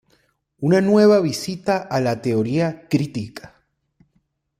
Una 0.69 0.79
nueva 0.81 1.19
visita 1.19 1.77
a 1.87 1.99
la 2.01 2.23
teoría 2.23 2.87
crítica". 2.89 3.61